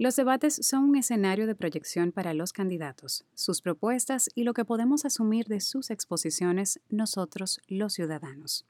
Los 0.00 0.16
debates 0.16 0.58
son 0.62 0.84
un 0.84 0.96
escenario 0.96 1.46
de 1.46 1.54
proyección 1.54 2.10
para 2.10 2.32
los 2.32 2.54
candidatos, 2.54 3.26
sus 3.34 3.60
propuestas 3.60 4.30
y 4.34 4.44
lo 4.44 4.54
que 4.54 4.64
podemos 4.64 5.04
asumir 5.04 5.44
de 5.44 5.60
sus 5.60 5.90
exposiciones 5.90 6.80
nosotros 6.88 7.60
los 7.68 7.92
ciudadanos. 7.92 8.64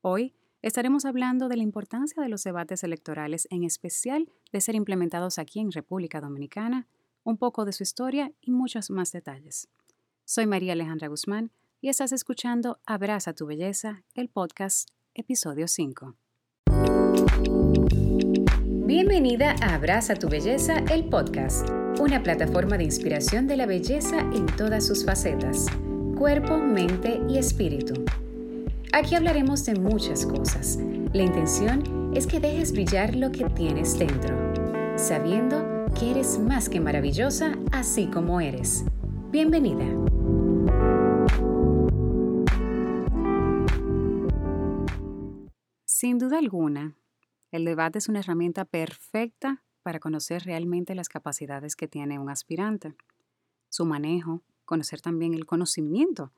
Hoy 0.00 0.32
estaremos 0.62 1.04
hablando 1.04 1.50
de 1.50 1.58
la 1.58 1.62
importancia 1.62 2.22
de 2.22 2.30
los 2.30 2.42
debates 2.42 2.82
electorales, 2.84 3.48
en 3.50 3.64
especial 3.64 4.30
de 4.50 4.62
ser 4.62 4.76
implementados 4.76 5.38
aquí 5.38 5.60
en 5.60 5.72
República 5.72 6.22
Dominicana, 6.22 6.86
un 7.22 7.36
poco 7.36 7.66
de 7.66 7.74
su 7.74 7.82
historia 7.82 8.32
y 8.40 8.50
muchos 8.50 8.88
más 8.88 9.12
detalles. 9.12 9.68
Soy 10.24 10.46
María 10.46 10.72
Alejandra 10.72 11.08
Guzmán 11.08 11.50
y 11.82 11.90
estás 11.90 12.12
escuchando 12.12 12.80
Abraza 12.86 13.34
tu 13.34 13.44
Belleza, 13.44 14.04
el 14.14 14.30
podcast, 14.30 14.88
episodio 15.12 15.68
5. 15.68 16.16
Bienvenida 18.90 19.54
a 19.62 19.76
Abraza 19.76 20.16
tu 20.16 20.28
Belleza, 20.28 20.78
el 20.90 21.04
podcast, 21.04 21.64
una 22.00 22.24
plataforma 22.24 22.76
de 22.76 22.82
inspiración 22.82 23.46
de 23.46 23.56
la 23.56 23.64
belleza 23.64 24.18
en 24.18 24.46
todas 24.46 24.84
sus 24.84 25.06
facetas, 25.06 25.66
cuerpo, 26.18 26.58
mente 26.58 27.20
y 27.28 27.38
espíritu. 27.38 28.04
Aquí 28.92 29.14
hablaremos 29.14 29.64
de 29.64 29.76
muchas 29.76 30.26
cosas. 30.26 30.80
La 31.12 31.22
intención 31.22 32.10
es 32.16 32.26
que 32.26 32.40
dejes 32.40 32.72
brillar 32.72 33.14
lo 33.14 33.30
que 33.30 33.44
tienes 33.50 33.96
dentro, 33.96 34.36
sabiendo 34.96 35.86
que 35.96 36.10
eres 36.10 36.40
más 36.40 36.68
que 36.68 36.80
maravillosa 36.80 37.56
así 37.70 38.08
como 38.08 38.40
eres. 38.40 38.84
Bienvenida. 39.30 39.86
Sin 45.84 46.18
duda 46.18 46.38
alguna, 46.38 46.96
el 47.50 47.64
debate 47.64 47.98
es 47.98 48.08
una 48.08 48.20
herramienta 48.20 48.64
perfecta 48.64 49.64
para 49.82 49.98
conocer 49.98 50.44
realmente 50.44 50.94
las 50.94 51.08
capacidades 51.08 51.74
que 51.76 51.88
tiene 51.88 52.18
un 52.18 52.30
aspirante, 52.30 52.94
su 53.68 53.84
manejo, 53.84 54.42
conocer 54.64 55.00
también 55.00 55.34
el 55.34 55.46
conocimiento, 55.46 56.32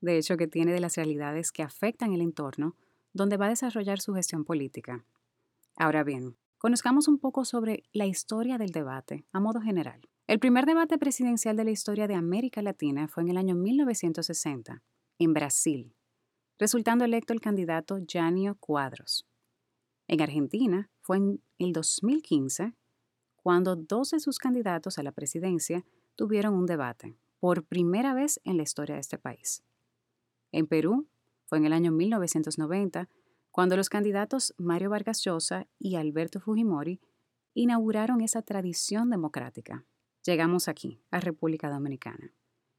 de 0.00 0.18
hecho, 0.18 0.36
que 0.36 0.46
tiene 0.46 0.72
de 0.72 0.80
las 0.80 0.96
realidades 0.96 1.50
que 1.50 1.62
afectan 1.62 2.12
el 2.12 2.20
entorno 2.20 2.76
donde 3.12 3.36
va 3.36 3.46
a 3.46 3.50
desarrollar 3.50 4.00
su 4.00 4.14
gestión 4.14 4.44
política. 4.44 5.04
Ahora 5.76 6.04
bien, 6.04 6.36
conozcamos 6.58 7.08
un 7.08 7.18
poco 7.18 7.44
sobre 7.44 7.84
la 7.92 8.06
historia 8.06 8.58
del 8.58 8.70
debate 8.70 9.24
a 9.32 9.40
modo 9.40 9.60
general. 9.60 10.00
El 10.26 10.38
primer 10.38 10.66
debate 10.66 10.98
presidencial 10.98 11.56
de 11.56 11.64
la 11.64 11.70
historia 11.70 12.06
de 12.06 12.14
América 12.14 12.62
Latina 12.62 13.08
fue 13.08 13.22
en 13.22 13.30
el 13.30 13.36
año 13.36 13.54
1960, 13.54 14.82
en 15.18 15.32
Brasil, 15.34 15.94
resultando 16.58 17.04
electo 17.04 17.32
el 17.32 17.40
candidato 17.40 17.98
Janio 18.06 18.56
Cuadros. 18.58 19.26
En 20.06 20.20
Argentina 20.20 20.90
fue 21.00 21.16
en 21.16 21.42
el 21.58 21.72
2015 21.72 22.74
cuando 23.36 23.76
dos 23.76 24.10
de 24.10 24.20
sus 24.20 24.38
candidatos 24.38 24.98
a 24.98 25.02
la 25.02 25.12
presidencia 25.12 25.84
tuvieron 26.16 26.54
un 26.54 26.66
debate, 26.66 27.16
por 27.40 27.64
primera 27.64 28.14
vez 28.14 28.40
en 28.44 28.56
la 28.56 28.62
historia 28.62 28.94
de 28.94 29.00
este 29.00 29.18
país. 29.18 29.62
En 30.52 30.66
Perú 30.66 31.06
fue 31.46 31.58
en 31.58 31.66
el 31.66 31.72
año 31.72 31.92
1990 31.92 33.08
cuando 33.50 33.76
los 33.76 33.88
candidatos 33.88 34.54
Mario 34.56 34.90
Vargas 34.90 35.22
Llosa 35.22 35.66
y 35.78 35.96
Alberto 35.96 36.40
Fujimori 36.40 37.00
inauguraron 37.54 38.20
esa 38.20 38.42
tradición 38.42 39.10
democrática. 39.10 39.84
Llegamos 40.24 40.68
aquí, 40.68 41.00
a 41.10 41.20
República 41.20 41.70
Dominicana. 41.70 42.32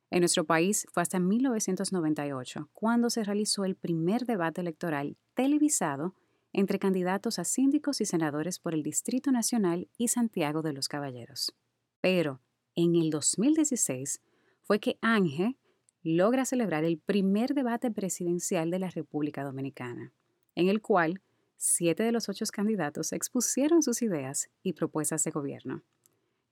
En 0.09 0.19
nuestro 0.19 0.45
país 0.45 0.87
fue 0.91 1.03
hasta 1.03 1.19
1998 1.19 2.69
cuando 2.73 3.09
se 3.09 3.23
realizó 3.23 3.65
el 3.65 3.75
primer 3.75 4.25
debate 4.25 4.61
electoral 4.61 5.17
televisado 5.33 6.15
entre 6.55 6.79
candidatos 6.79 7.37
a 7.37 7.43
síndicos 7.43 7.99
y 7.99 8.05
senadores 8.05 8.59
por 8.59 8.73
el 8.73 8.81
Distrito 8.81 9.29
Nacional 9.31 9.89
y 9.97 10.07
Santiago 10.07 10.61
de 10.61 10.71
los 10.71 10.87
Caballeros. 10.87 11.53
Pero 11.99 12.39
en 12.75 12.95
el 12.95 13.09
2016 13.09 14.21
fue 14.63 14.79
que 14.79 14.97
Ángel 15.01 15.57
logra 16.01 16.45
celebrar 16.45 16.85
el 16.85 16.97
primer 16.97 17.53
debate 17.53 17.91
presidencial 17.91 18.71
de 18.71 18.79
la 18.79 18.89
República 18.89 19.43
Dominicana, 19.43 20.13
en 20.55 20.69
el 20.69 20.81
cual 20.81 21.21
siete 21.57 22.03
de 22.03 22.13
los 22.13 22.29
ocho 22.29 22.45
candidatos 22.53 23.11
expusieron 23.11 23.83
sus 23.83 24.01
ideas 24.01 24.49
y 24.63 24.73
propuestas 24.73 25.25
de 25.25 25.31
gobierno. 25.31 25.83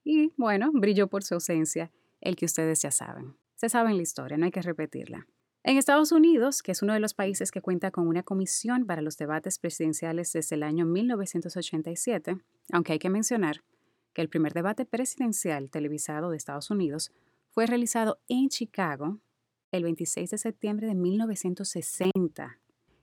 Y 0.04 0.34
bueno, 0.36 0.70
brilló 0.74 1.08
por 1.08 1.24
su 1.24 1.34
ausencia 1.34 1.90
el 2.20 2.36
que 2.36 2.44
ustedes 2.44 2.82
ya 2.82 2.90
saben. 2.90 3.36
Se 3.54 3.70
saben 3.70 3.96
la 3.96 4.02
historia, 4.02 4.36
no 4.36 4.44
hay 4.44 4.50
que 4.50 4.60
repetirla. 4.60 5.26
En 5.66 5.78
Estados 5.78 6.12
Unidos, 6.12 6.62
que 6.62 6.72
es 6.72 6.82
uno 6.82 6.92
de 6.92 7.00
los 7.00 7.14
países 7.14 7.50
que 7.50 7.62
cuenta 7.62 7.90
con 7.90 8.06
una 8.06 8.22
comisión 8.22 8.84
para 8.84 9.00
los 9.00 9.16
debates 9.16 9.58
presidenciales 9.58 10.30
desde 10.30 10.56
el 10.56 10.62
año 10.62 10.84
1987, 10.84 12.36
aunque 12.70 12.92
hay 12.92 12.98
que 12.98 13.08
mencionar 13.08 13.64
que 14.12 14.20
el 14.20 14.28
primer 14.28 14.52
debate 14.52 14.84
presidencial 14.84 15.70
televisado 15.70 16.28
de 16.28 16.36
Estados 16.36 16.70
Unidos 16.70 17.12
fue 17.48 17.64
realizado 17.64 18.20
en 18.28 18.50
Chicago 18.50 19.20
el 19.72 19.84
26 19.84 20.32
de 20.32 20.36
septiembre 20.36 20.86
de 20.86 20.94
1960 20.96 22.58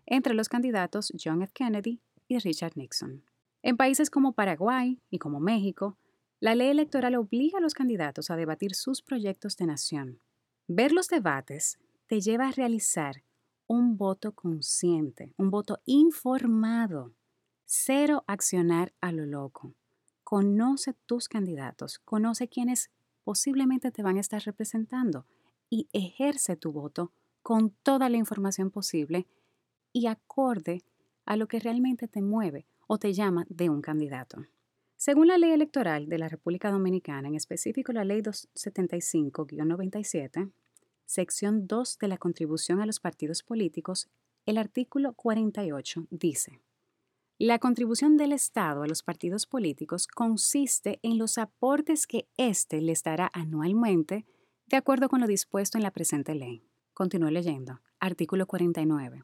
entre 0.05 0.35
los 0.35 0.47
candidatos 0.47 1.11
John 1.19 1.41
F. 1.41 1.53
Kennedy 1.55 1.99
y 2.27 2.37
Richard 2.37 2.73
Nixon. 2.75 3.23
En 3.63 3.75
países 3.75 4.11
como 4.11 4.33
Paraguay 4.33 5.01
y 5.09 5.17
como 5.17 5.39
México, 5.39 5.97
la 6.39 6.53
ley 6.53 6.69
electoral 6.69 7.15
obliga 7.15 7.57
a 7.57 7.61
los 7.61 7.73
candidatos 7.73 8.29
a 8.29 8.35
debatir 8.35 8.75
sus 8.75 9.01
proyectos 9.01 9.57
de 9.57 9.65
nación. 9.65 10.19
Ver 10.67 10.91
los 10.91 11.07
debates 11.07 11.79
te 12.11 12.19
lleva 12.19 12.49
a 12.49 12.51
realizar 12.51 13.23
un 13.67 13.95
voto 13.95 14.33
consciente, 14.33 15.33
un 15.37 15.49
voto 15.49 15.79
informado. 15.85 17.13
Cero 17.63 18.25
accionar 18.27 18.91
a 18.99 19.13
lo 19.13 19.25
loco. 19.25 19.75
Conoce 20.25 20.93
tus 21.05 21.29
candidatos, 21.29 21.99
conoce 21.99 22.49
quienes 22.49 22.91
posiblemente 23.23 23.91
te 23.91 24.03
van 24.03 24.17
a 24.17 24.19
estar 24.19 24.43
representando 24.43 25.25
y 25.69 25.87
ejerce 25.93 26.57
tu 26.57 26.73
voto 26.73 27.13
con 27.41 27.69
toda 27.81 28.09
la 28.09 28.17
información 28.17 28.71
posible 28.71 29.25
y 29.93 30.07
acorde 30.07 30.83
a 31.25 31.37
lo 31.37 31.47
que 31.47 31.61
realmente 31.61 32.09
te 32.09 32.21
mueve 32.21 32.67
o 32.87 32.97
te 32.97 33.13
llama 33.13 33.45
de 33.47 33.69
un 33.69 33.81
candidato. 33.81 34.43
Según 34.97 35.27
la 35.27 35.37
ley 35.37 35.51
electoral 35.51 36.09
de 36.09 36.17
la 36.17 36.27
República 36.27 36.71
Dominicana, 36.71 37.29
en 37.29 37.35
específico 37.35 37.93
la 37.93 38.03
ley 38.03 38.21
275-97, 38.21 40.51
sección 41.11 41.67
2 41.67 41.97
de 41.99 42.07
la 42.07 42.17
contribución 42.17 42.79
a 42.79 42.85
los 42.85 43.01
partidos 43.01 43.43
políticos, 43.43 44.07
el 44.45 44.57
artículo 44.57 45.13
48 45.13 46.07
dice, 46.09 46.61
la 47.37 47.59
contribución 47.59 48.15
del 48.15 48.31
Estado 48.31 48.83
a 48.83 48.87
los 48.87 49.03
partidos 49.03 49.45
políticos 49.45 50.07
consiste 50.07 50.99
en 51.03 51.17
los 51.17 51.37
aportes 51.37 52.07
que 52.07 52.29
éste 52.37 52.79
les 52.79 53.03
dará 53.03 53.29
anualmente 53.33 54.25
de 54.67 54.77
acuerdo 54.77 55.09
con 55.09 55.19
lo 55.19 55.27
dispuesto 55.27 55.77
en 55.77 55.83
la 55.83 55.91
presente 55.91 56.33
ley. 56.33 56.63
Continúe 56.93 57.31
leyendo. 57.31 57.81
Artículo 57.99 58.45
49. 58.45 59.23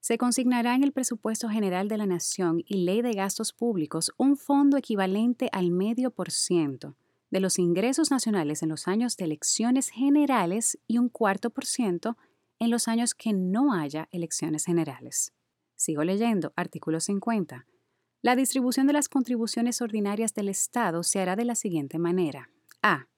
Se 0.00 0.18
consignará 0.18 0.74
en 0.74 0.84
el 0.84 0.92
presupuesto 0.92 1.48
general 1.48 1.88
de 1.88 1.96
la 1.96 2.06
Nación 2.06 2.62
y 2.66 2.84
ley 2.84 3.00
de 3.00 3.12
gastos 3.12 3.52
públicos 3.52 4.12
un 4.18 4.36
fondo 4.36 4.76
equivalente 4.76 5.48
al 5.52 5.70
medio 5.70 6.10
por 6.10 6.30
ciento 6.30 6.96
de 7.32 7.40
los 7.40 7.58
ingresos 7.58 8.10
nacionales 8.10 8.62
en 8.62 8.68
los 8.68 8.86
años 8.86 9.16
de 9.16 9.24
elecciones 9.24 9.88
generales 9.88 10.78
y 10.86 10.98
un 10.98 11.08
cuarto 11.08 11.48
por 11.48 11.64
ciento 11.64 12.18
en 12.58 12.70
los 12.70 12.88
años 12.88 13.14
que 13.14 13.32
no 13.32 13.72
haya 13.72 14.06
elecciones 14.12 14.66
generales. 14.66 15.32
Sigo 15.74 16.04
leyendo, 16.04 16.52
artículo 16.56 17.00
50. 17.00 17.66
La 18.20 18.36
distribución 18.36 18.86
de 18.86 18.92
las 18.92 19.08
contribuciones 19.08 19.80
ordinarias 19.80 20.34
del 20.34 20.50
Estado 20.50 21.02
se 21.02 21.20
hará 21.20 21.34
de 21.34 21.46
la 21.46 21.54
siguiente 21.54 21.98
manera. 21.98 22.50
A. 22.82 23.08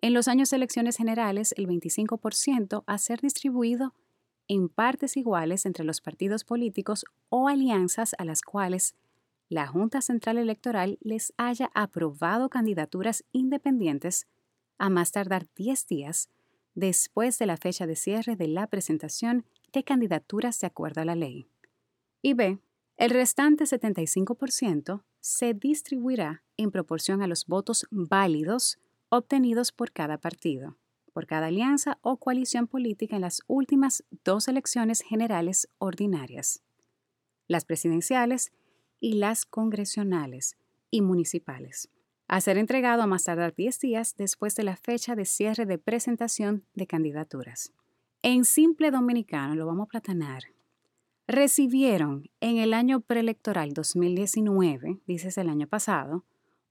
En 0.00 0.14
los 0.14 0.26
años 0.26 0.50
de 0.50 0.56
elecciones 0.56 0.96
generales, 0.96 1.54
el 1.56 1.68
25% 1.68 2.82
a 2.84 2.98
ser 2.98 3.20
distribuido 3.20 3.94
en 4.48 4.68
partes 4.68 5.16
iguales 5.16 5.64
entre 5.64 5.84
los 5.84 6.00
partidos 6.00 6.42
políticos 6.42 7.04
o 7.28 7.46
alianzas 7.46 8.16
a 8.18 8.24
las 8.24 8.42
cuales 8.42 8.96
la 9.52 9.66
Junta 9.66 10.00
Central 10.00 10.38
Electoral 10.38 10.98
les 11.02 11.34
haya 11.36 11.70
aprobado 11.74 12.48
candidaturas 12.48 13.22
independientes 13.32 14.26
a 14.78 14.88
más 14.88 15.12
tardar 15.12 15.46
10 15.56 15.86
días 15.88 16.30
después 16.74 17.38
de 17.38 17.44
la 17.44 17.58
fecha 17.58 17.86
de 17.86 17.94
cierre 17.94 18.34
de 18.34 18.48
la 18.48 18.66
presentación 18.66 19.44
de 19.74 19.84
candidaturas 19.84 20.58
de 20.58 20.68
acuerdo 20.68 21.02
a 21.02 21.04
la 21.04 21.16
ley. 21.16 21.48
Y 22.22 22.32
B. 22.32 22.60
El 22.96 23.10
restante 23.10 23.64
75% 23.64 25.02
se 25.20 25.52
distribuirá 25.52 26.42
en 26.56 26.70
proporción 26.70 27.20
a 27.20 27.26
los 27.26 27.46
votos 27.46 27.86
válidos 27.90 28.78
obtenidos 29.10 29.70
por 29.70 29.92
cada 29.92 30.16
partido, 30.16 30.78
por 31.12 31.26
cada 31.26 31.48
alianza 31.48 31.98
o 32.00 32.16
coalición 32.16 32.68
política 32.68 33.16
en 33.16 33.22
las 33.22 33.42
últimas 33.48 34.02
dos 34.24 34.48
elecciones 34.48 35.02
generales 35.02 35.68
ordinarias, 35.76 36.62
las 37.48 37.66
presidenciales 37.66 38.50
y 39.02 39.14
las 39.14 39.44
congresionales 39.44 40.56
y 40.92 41.02
municipales, 41.02 41.90
a 42.28 42.40
ser 42.40 42.56
entregado 42.56 43.02
a 43.02 43.06
más 43.06 43.24
tardar 43.24 43.52
10 43.52 43.80
días 43.80 44.14
después 44.16 44.54
de 44.54 44.62
la 44.62 44.76
fecha 44.76 45.16
de 45.16 45.24
cierre 45.24 45.66
de 45.66 45.76
presentación 45.76 46.64
de 46.74 46.86
candidaturas. 46.86 47.72
En 48.22 48.44
simple 48.44 48.92
dominicano, 48.92 49.56
lo 49.56 49.66
vamos 49.66 49.86
a 49.86 49.90
platanar, 49.90 50.44
recibieron 51.26 52.30
en 52.40 52.58
el 52.58 52.72
año 52.72 53.00
preelectoral 53.00 53.74
2019, 53.74 55.00
dices 55.06 55.36
el 55.36 55.48
año 55.48 55.66
pasado, 55.66 56.24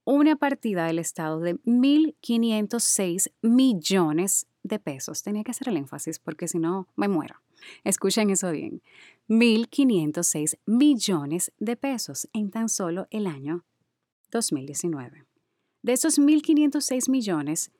una 0.04 0.36
partida 0.36 0.86
del 0.86 1.00
Estado 1.00 1.38
de 1.38 1.56
1.506 1.64 3.30
millones 3.42 4.46
de 4.62 4.78
pesos. 4.78 5.22
Tenía 5.22 5.44
que 5.44 5.50
hacer 5.50 5.68
el 5.68 5.76
énfasis 5.76 6.18
porque 6.18 6.48
si 6.48 6.58
no, 6.58 6.88
me 6.96 7.08
muero. 7.08 7.36
Escuchen 7.84 8.30
eso 8.30 8.50
bien. 8.50 8.82
1.506 9.28 10.58
millones 10.66 11.52
de 11.58 11.76
pesos 11.76 12.28
en 12.32 12.50
tan 12.50 12.68
solo 12.68 13.06
el 13.10 13.26
año 13.26 13.64
2019. 14.30 15.24
De 15.82 15.92
esos 15.92 16.18
1.506 16.18 17.10
millones, 17.10 17.70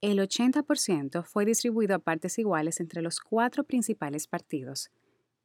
el 0.00 0.18
80% 0.18 1.24
fue 1.24 1.44
distribuido 1.44 1.94
a 1.94 1.98
partes 1.98 2.38
iguales 2.38 2.80
entre 2.80 3.00
los 3.00 3.20
cuatro 3.20 3.64
principales 3.64 4.26
partidos, 4.26 4.90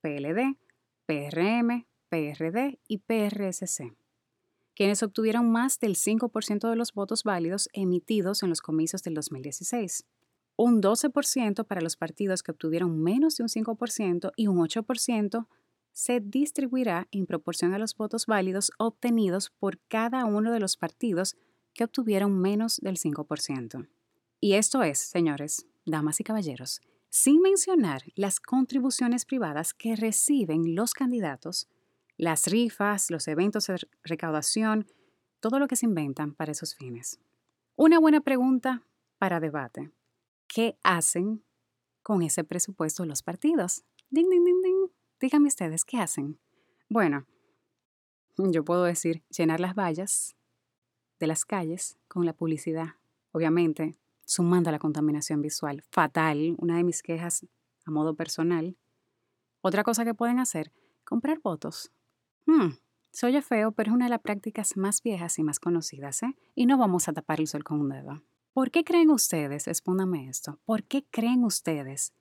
PLD, 0.01 0.57
PRM, 1.06 1.86
PRD 2.09 2.80
y 2.88 2.97
PRSC, 2.97 3.95
quienes 4.75 5.03
obtuvieron 5.03 5.51
más 5.51 5.80
del 5.80 5.95
5% 5.95 6.69
de 6.69 6.75
los 6.75 6.94
votos 6.94 7.24
válidos 7.24 7.69
emitidos 7.74 8.44
en 8.44 8.50
los 8.50 8.62
comicios 8.62 9.03
del 9.03 9.13
2016, 9.13 10.06
un 10.62 10.82
12% 10.82 11.66
para 11.66 11.80
los 11.80 11.96
partidos 11.96 12.44
que 12.44 12.52
obtuvieron 12.52 13.02
menos 13.02 13.38
de 13.38 13.44
un 13.44 13.50
5% 13.50 14.34
y 14.36 14.48
un 14.48 14.58
8% 14.58 15.48
se 15.94 16.20
distribuirá 16.20 17.08
en 17.12 17.26
proporción 17.28 17.74
a 17.74 17.80
los 17.80 17.96
votos 17.96 18.26
válidos 18.26 18.74
obtenidos 18.78 19.52
por 19.52 19.80
cada 19.88 20.26
uno 20.26 20.52
de 20.52 20.60
los 20.60 20.76
partidos 20.76 21.38
que 21.74 21.86
obtuvieron 21.86 22.38
menos 22.38 22.76
del 22.82 22.98
5%. 22.98 23.88
Y 24.42 24.56
esto 24.56 24.84
es, 24.84 25.00
señores, 25.00 25.66
damas 25.86 26.20
y 26.20 26.26
caballeros, 26.26 26.82
sin 27.10 27.42
mencionar 27.42 28.02
las 28.16 28.42
contribuciones 28.42 29.24
privadas 29.24 29.74
que 29.74 29.96
reciben 29.96 30.76
los 30.76 30.94
candidatos, 30.94 31.70
las 32.18 32.48
rifas, 32.48 33.10
los 33.12 33.30
eventos 33.30 33.68
de 33.68 33.78
recaudación, 34.04 34.88
todo 35.40 35.58
lo 35.58 35.70
que 35.70 35.78
se 35.78 35.86
inventan 35.86 36.34
para 36.34 36.52
esos 36.52 36.76
fines. 36.76 37.18
Una 37.78 37.98
buena 37.98 38.20
pregunta 38.20 38.84
para 39.20 39.40
debate. 39.40 39.94
¿Qué 40.51 40.80
hacen 40.81 41.46
con 42.01 42.24
ese 42.24 42.44
presupuesto 42.44 43.06
los 43.06 43.22
partidos? 43.22 43.84
Ding, 44.10 44.28
ding, 44.31 44.44
ding, 44.44 44.62
ding. 44.63 44.88
Díganme 45.19 45.48
ustedes, 45.48 45.86
¿qué 45.86 45.98
hacen? 45.98 46.40
Bueno, 46.90 47.28
yo 48.36 48.66
puedo 48.66 48.84
decir 48.84 49.24
llenar 49.30 49.60
las 49.60 49.75
vallas 49.75 50.36
de 51.19 51.28
las 51.28 51.46
calles 51.46 52.00
con 52.07 52.25
la 52.25 52.34
publicidad. 52.34 52.96
Obviamente, 53.31 53.96
sumando 54.25 54.69
a 54.69 54.72
la 54.72 54.80
contaminación 54.80 55.40
visual. 55.44 55.84
Fatal, 55.92 56.56
una 56.57 56.78
de 56.78 56.84
mis 56.84 57.04
quejas 57.04 57.46
a 57.86 57.92
modo 57.92 58.16
personal. 58.16 58.75
Otra 59.62 59.84
cosa 59.84 60.04
que 60.04 60.16
pueden 60.16 60.40
hacer, 60.40 60.72
comprar 61.04 61.40
votos. 61.42 61.92
Hmm, 62.48 62.69
soy 63.12 63.40
feo, 63.44 63.72
pero 63.72 63.92
es 63.92 63.96
una 63.96 64.06
de 64.06 64.10
las 64.10 64.22
prácticas 64.22 64.78
más 64.78 65.04
viejas 65.04 65.38
y 65.38 65.44
más 65.44 65.60
conocidas, 65.60 66.24
¿eh? 66.24 66.36
Y 66.56 66.66
no 66.66 66.80
vamos 66.80 67.07
a 67.07 67.13
tapar 67.13 67.40
el 67.40 67.48
sol 67.48 67.63
con 67.63 67.81
un 67.81 67.90
dedo. 67.90 68.24
¿Por 68.54 68.72
qué 68.72 68.84
creen 68.84 69.12
ustedes, 69.12 69.66
respóndame 69.66 70.28
esto, 70.28 70.60
por 70.66 70.84
qué 70.84 71.06
creen 71.10 71.44
ustedes 71.44 72.13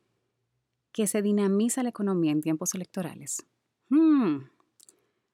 que 0.93 1.07
se 1.07 1.23
dinamiza 1.23 1.83
la 1.83 1.89
economía 1.89 2.33
en 2.33 2.43
tiempos 2.43 2.75
electorales? 2.75 3.47
Hmm, 3.89 4.39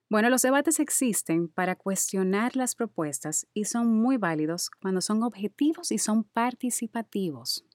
bueno, 0.07 0.29
los 0.29 0.43
debates 0.43 0.79
existen 0.79 1.47
para 1.47 1.75
cuestionar 1.75 2.55
las 2.55 2.75
propuestas 2.75 3.47
y 3.53 3.65
son 3.65 3.87
muy 3.87 4.17
válidos 4.17 4.69
cuando 4.69 5.01
son 5.01 5.23
objetivos 5.23 5.91
y 5.91 5.97
son 5.97 6.23
participativos. 6.23 7.65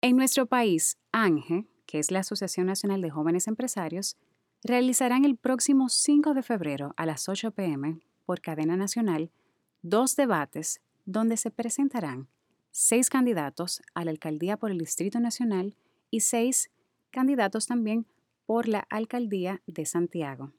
En 0.00 0.16
nuestro 0.16 0.46
país, 0.46 0.98
ANGE, 1.12 1.66
que 1.86 1.98
es 1.98 2.10
la 2.10 2.20
Asociación 2.20 2.66
Nacional 2.66 3.02
de 3.02 3.10
Jóvenes 3.10 3.48
Empresarios, 3.48 4.16
realizarán 4.62 5.24
el 5.24 5.36
próximo 5.36 5.88
5 5.88 6.32
de 6.32 6.42
febrero 6.42 6.94
a 6.96 7.06
las 7.06 7.28
8 7.28 7.50
pm 7.50 8.00
por 8.24 8.40
cadena 8.40 8.76
nacional 8.76 9.30
dos 9.82 10.14
debates 10.14 10.80
donde 11.04 11.36
se 11.36 11.50
presentarán 11.50 12.28
seis 12.70 13.10
candidatos 13.10 13.82
a 13.94 14.04
la 14.04 14.10
alcaldía 14.10 14.56
por 14.56 14.70
el 14.70 14.78
Distrito 14.78 15.20
Nacional 15.20 15.76
y 16.10 16.20
seis 16.20 16.70
candidatos 17.10 17.66
también 17.66 18.06
por 18.46 18.68
la 18.68 18.86
alcaldía 18.90 19.62
de 19.66 19.86
Santiago 19.86 20.52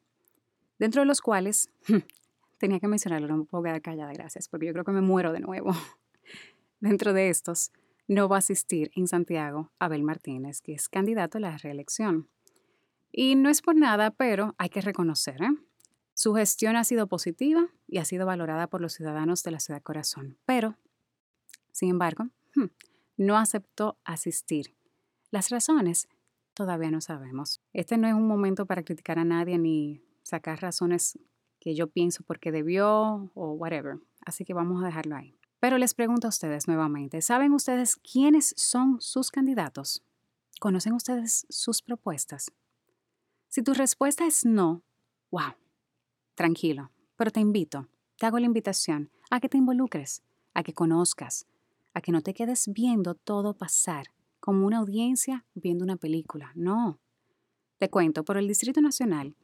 dentro 0.82 1.04
de 1.04 1.06
los 1.06 1.22
cuales 1.22 1.70
tenía 2.58 2.80
que 2.80 2.88
mencionarlo, 2.88 3.28
no 3.28 3.38
me 3.38 3.46
puedo 3.46 3.64
quedar 3.64 3.84
callada, 3.84 4.12
gracias, 4.14 4.50
porque 4.50 4.66
yo 4.66 4.74
creo 4.74 4.84
que 4.84 4.92
me 4.92 5.02
muero 5.02 5.32
de 5.32 5.40
nuevo. 5.40 5.74
dentro 6.80 7.14
de 7.14 7.30
estos, 7.30 7.72
no 8.08 8.28
va 8.28 8.38
a 8.38 8.40
asistir 8.40 8.90
en 8.96 9.08
Santiago 9.08 9.72
Abel 9.78 10.02
Martínez, 10.02 10.60
que 10.60 10.74
es 10.74 10.90
candidato 10.90 11.38
a 11.38 11.42
la 11.42 11.58
reelección. 11.60 12.30
Y 13.12 13.36
no 13.36 13.52
es 13.52 13.62
por 13.62 13.76
nada, 13.76 14.10
pero 14.10 14.56
hay 14.58 14.70
que 14.70 14.82
reconocer, 14.82 15.44
¿eh? 15.44 15.52
su 16.16 16.34
gestión 16.34 16.76
ha 16.76 16.84
sido 16.84 17.06
positiva 17.06 17.68
y 17.88 18.00
ha 18.00 18.06
sido 18.06 18.26
valorada 18.26 18.66
por 18.66 18.82
los 18.82 18.94
ciudadanos 18.94 19.44
de 19.44 19.52
la 19.52 19.60
ciudad 19.60 19.84
corazón, 19.84 20.40
pero, 20.46 20.78
sin 21.82 21.90
embargo, 21.90 22.26
hmm, 22.54 22.66
no 23.18 23.40
aceptó 23.40 23.98
asistir. 24.04 24.76
Las 25.32 25.50
razones 25.50 26.08
todavía 26.54 26.92
no 26.92 27.02
sabemos. 27.02 27.60
Este 27.74 27.98
no 27.98 28.08
es 28.08 28.14
un 28.14 28.28
momento 28.28 28.68
para 28.68 28.84
criticar 28.84 29.18
a 29.18 29.26
nadie 29.26 29.58
ni 29.58 30.04
sacar 30.22 30.62
razones 30.62 31.18
que 31.60 31.74
yo 31.74 31.88
pienso 31.88 32.22
porque 32.22 32.52
debió 32.52 33.32
o 33.34 33.54
whatever. 33.54 33.98
Así 34.24 34.46
que 34.46 34.54
vamos 34.54 34.84
a 34.84 34.86
dejarlo 34.86 35.16
ahí. 35.16 35.40
Pero 35.60 35.80
les 35.80 35.96
pregunto 35.96 36.28
a 36.28 36.30
ustedes 36.30 36.68
nuevamente, 36.68 37.20
¿saben 37.24 37.52
ustedes 37.52 37.96
quiénes 37.96 38.54
son 38.58 39.02
sus 39.02 39.32
candidatos? 39.32 40.04
¿Conocen 40.60 40.94
ustedes 40.94 41.48
sus 41.50 41.82
propuestas? 41.82 42.52
Si 43.48 43.64
tu 43.64 43.74
respuesta 43.74 44.28
es 44.28 44.46
no, 44.46 44.84
wow, 45.32 45.56
tranquilo, 46.36 46.92
pero 47.16 47.32
te 47.32 47.40
invito, 47.40 47.88
te 48.20 48.28
hago 48.28 48.38
la 48.38 48.46
invitación 48.46 49.10
a 49.32 49.40
que 49.40 49.50
te 49.50 49.58
involucres, 49.58 50.22
a 50.54 50.62
que 50.62 50.76
conozcas, 50.76 51.48
a 51.94 52.02
que 52.02 52.12
no 52.12 52.22
te 52.22 52.34
quedes 52.34 52.72
viendo 52.72 53.16
todo 53.16 53.54
pasar 53.54 54.08
como 54.40 54.66
una 54.66 54.78
audiencia 54.78 55.46
viendo 55.54 55.84
una 55.84 55.98
película. 55.98 56.52
No. 56.56 57.00
Te 57.78 57.90
cuento, 57.90 58.24
por 58.24 58.38
el 58.38 58.48
Distrito 58.48 58.82
Nacional 58.82 59.36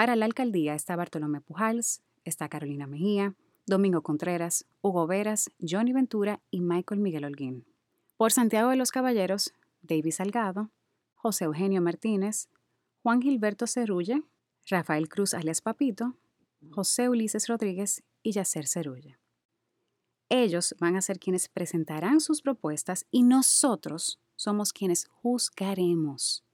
para 0.00 0.16
la 0.16 0.24
alcaldía 0.24 0.74
está 0.74 0.96
Bartolomé 0.96 1.42
Pujals, 1.42 2.00
está 2.24 2.48
Carolina 2.48 2.86
Mejía, 2.86 3.34
Domingo 3.66 4.00
Contreras, 4.00 4.64
Hugo 4.80 5.06
Veras, 5.06 5.50
Johnny 5.60 5.92
Ventura 5.92 6.40
y 6.50 6.62
Michael 6.62 7.02
Miguel 7.02 7.26
Holguín. 7.26 7.66
Por 8.16 8.32
Santiago 8.32 8.70
de 8.70 8.76
los 8.76 8.92
Caballeros, 8.92 9.52
David 9.82 10.12
Salgado, 10.12 10.70
José 11.16 11.44
Eugenio 11.44 11.82
Martínez, 11.82 12.48
Juan 13.02 13.20
Gilberto 13.20 13.66
Cerulle, 13.66 14.22
Rafael 14.66 15.06
Cruz 15.06 15.34
alias 15.34 15.60
Papito, 15.60 16.16
José 16.70 17.10
Ulises 17.10 17.46
Rodríguez 17.46 18.02
y 18.22 18.32
Yacer 18.32 18.68
Cerulle. 18.68 19.19
Ellos 20.30 20.76
van 20.78 20.96
a 20.96 21.02
ser 21.02 21.18
quienes 21.18 21.48
presentarán 21.48 22.20
sus 22.20 22.40
propuestas 22.40 23.04
y 23.10 23.24
nosotros 23.24 24.20
somos 24.36 24.72
quienes 24.72 25.06
juzgaremos. 25.06 26.44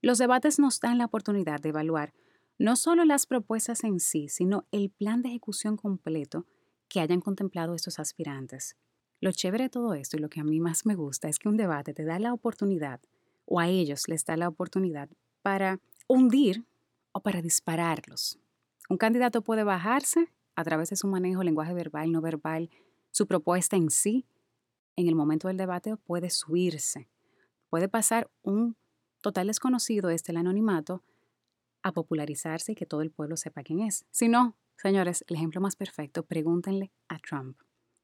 Los 0.00 0.18
debates 0.18 0.58
nos 0.58 0.80
dan 0.80 0.98
la 0.98 1.04
oportunidad 1.04 1.60
de 1.60 1.68
evaluar 1.68 2.14
no 2.58 2.76
solo 2.76 3.04
las 3.04 3.26
propuestas 3.26 3.84
en 3.84 4.00
sí, 4.00 4.28
sino 4.28 4.66
el 4.72 4.90
plan 4.90 5.20
de 5.20 5.28
ejecución 5.28 5.76
completo 5.76 6.46
que 6.88 7.00
hayan 7.00 7.20
contemplado 7.20 7.74
estos 7.74 7.98
aspirantes. 7.98 8.76
Lo 9.20 9.32
chévere 9.32 9.64
de 9.64 9.70
todo 9.70 9.92
esto 9.92 10.16
y 10.16 10.20
lo 10.20 10.30
que 10.30 10.40
a 10.40 10.44
mí 10.44 10.58
más 10.58 10.86
me 10.86 10.94
gusta 10.94 11.28
es 11.28 11.38
que 11.38 11.50
un 11.50 11.58
debate 11.58 11.92
te 11.92 12.04
da 12.04 12.18
la 12.18 12.32
oportunidad, 12.32 13.00
o 13.44 13.60
a 13.60 13.68
ellos 13.68 14.08
les 14.08 14.24
da 14.24 14.38
la 14.38 14.48
oportunidad, 14.48 15.10
para 15.42 15.78
hundir 16.08 16.64
o 17.12 17.20
para 17.20 17.42
dispararlos. 17.42 18.38
Un 18.88 18.96
candidato 18.96 19.42
puede 19.42 19.62
bajarse 19.62 20.32
a 20.54 20.64
través 20.64 20.90
de 20.90 20.96
su 20.96 21.06
manejo, 21.06 21.42
lenguaje 21.42 21.74
verbal, 21.74 22.10
no 22.12 22.22
verbal, 22.22 22.70
su 23.16 23.26
propuesta 23.26 23.76
en 23.76 23.88
sí. 23.88 24.26
En 24.94 25.08
el 25.08 25.14
momento 25.14 25.48
del 25.48 25.56
debate 25.56 25.96
puede 25.96 26.28
subirse. 26.28 27.08
Puede 27.70 27.88
pasar 27.88 28.30
un 28.42 28.76
total 29.22 29.46
desconocido, 29.46 30.10
este 30.10 30.32
el 30.32 30.36
anonimato, 30.36 31.02
a 31.82 31.92
popularizarse 31.92 32.72
y 32.72 32.74
que 32.74 32.84
todo 32.84 33.00
el 33.00 33.10
pueblo 33.10 33.38
sepa 33.38 33.62
quién 33.62 33.80
es. 33.80 34.04
Si 34.10 34.28
no, 34.28 34.54
señores, 34.76 35.24
el 35.28 35.36
ejemplo 35.36 35.62
más 35.62 35.76
perfecto, 35.76 36.24
pregúntenle 36.26 36.92
a 37.08 37.18
Trump, 37.18 37.56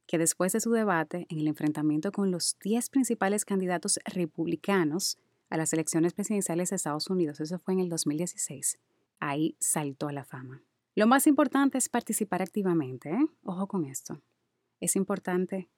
que 0.07 0.17
después 0.17 0.55
de 0.55 0.61
su 0.61 0.71
debate 0.71 1.27
en 1.29 1.41
el 1.41 1.47
enfrentamiento 1.47 2.11
con 2.11 2.31
los 2.31 2.57
10 2.63 2.89
principales 2.89 3.45
candidatos 3.45 4.01
republicanos 4.07 5.19
a 5.51 5.59
las 5.59 5.75
elecciones 5.75 6.15
presidenciales 6.15 6.71
de 6.71 6.77
Estados 6.77 7.11
Unidos, 7.11 7.39
eso 7.39 7.59
fue 7.59 7.75
en 7.75 7.81
el 7.81 7.91
2016, 7.91 8.79
ahí 9.21 9.57
saltó 9.61 10.09
a 10.09 10.13
la 10.13 10.25
fama. 10.25 10.63
Lo 10.95 11.07
más 11.07 11.27
importante 11.27 11.77
es 11.77 11.91
participar 11.91 12.41
activamente, 12.41 13.11
¿eh? 13.11 13.27
Ojo 13.45 13.67
con 13.67 13.85
esto. 13.85 14.23
Es 14.83 14.97
importante 14.97 15.71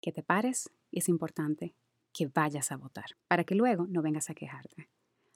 que 0.00 0.12
te 0.12 0.22
pares 0.22 0.70
y 0.90 0.98
es 0.98 1.08
importante 1.08 1.74
que 2.12 2.26
vayas 2.26 2.72
a 2.72 2.76
votar, 2.76 3.16
para 3.28 3.44
que 3.44 3.54
luego 3.54 3.86
no 3.86 4.02
vengas 4.02 4.30
a 4.30 4.34
quejarte. 4.34 4.88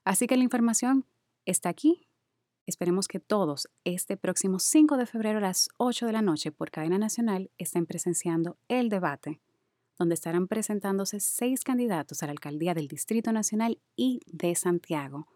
Así 0.05 0.27
que 0.27 0.37
la 0.37 0.43
información 0.43 1.07
está 1.45 1.69
aquí. 1.69 2.09
Esperemos 2.67 3.07
que 3.07 3.21
todos 3.21 3.69
este 3.85 4.17
próximo 4.17 4.59
5 4.59 4.97
de 4.97 5.07
febrero 5.07 5.39
a 5.39 5.43
las 5.43 5.69
8 5.77 6.07
de 6.07 6.13
la 6.13 6.23
noche 6.23 6.51
por 6.51 6.71
cadena 6.71 6.99
nacional 6.99 7.51
estén 7.59 7.87
presenciando 7.87 8.59
el 8.69 8.89
debate, 8.89 9.41
donde 9.99 10.15
estarán 10.15 10.49
presentándose 10.49 11.21
seis 11.21 11.63
candidatos 11.63 12.23
a 12.23 12.27
la 12.27 12.33
alcaldía 12.33 12.75
del 12.75 12.89
Distrito 12.89 13.33
Nacional 13.33 13.79
y 13.95 14.21
de 14.27 14.55
Santiago. 14.55 15.29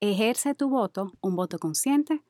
Ejerce 0.00 0.54
tu 0.54 0.68
voto, 0.68 1.12
un 1.20 1.36
voto 1.36 1.58
consciente 1.58 2.22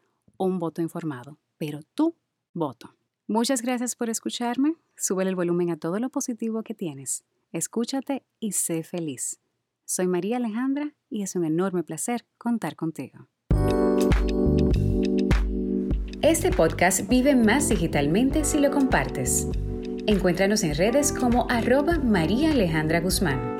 un 0.42 0.58
voto 0.58 0.82
informado, 0.82 1.38
pero 1.56 1.80
tu 1.94 2.16
voto. 2.52 2.94
Muchas 3.28 3.62
gracias 3.62 3.94
por 3.94 4.10
escucharme. 4.10 4.74
Sube 4.96 5.22
el 5.22 5.36
volumen 5.36 5.70
a 5.70 5.76
todo 5.76 5.98
lo 6.00 6.10
positivo 6.10 6.62
que 6.62 6.74
tienes. 6.74 7.24
Escúchate 7.52 8.24
y 8.40 8.52
sé 8.52 8.82
feliz. 8.82 9.40
Soy 9.84 10.06
María 10.08 10.38
Alejandra 10.38 10.94
y 11.08 11.22
es 11.22 11.36
un 11.36 11.44
enorme 11.44 11.84
placer 11.84 12.24
contar 12.36 12.74
contigo. 12.74 13.28
Este 16.20 16.50
podcast 16.50 17.08
vive 17.08 17.36
más 17.36 17.68
digitalmente 17.68 18.44
si 18.44 18.58
lo 18.58 18.70
compartes. 18.70 19.48
Encuéntranos 20.06 20.64
en 20.64 20.74
redes 20.74 21.12
como 21.12 21.48
arroba 21.48 21.98
María 21.98 22.50
Alejandra 22.50 23.00
Guzmán. 23.00 23.58